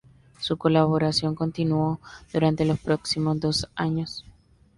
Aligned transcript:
Su 0.39 0.57
colaboración 0.57 1.35
continuó 1.35 1.99
durante 2.33 2.65
los 2.65 2.79
próximos 2.79 3.39
dos 3.39 3.69
años. 3.75 4.25